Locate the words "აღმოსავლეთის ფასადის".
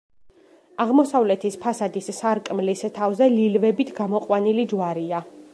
0.85-2.09